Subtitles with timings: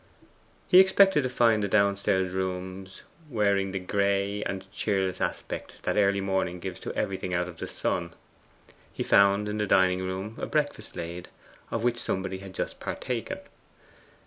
[0.67, 6.21] He expected to find the downstairs rooms wearing the gray and cheerless aspect that early
[6.21, 8.15] morning gives to everything out of the sun.
[8.91, 11.29] He found in the dining room a breakfast laid,
[11.69, 13.41] of which somebody had just partaken.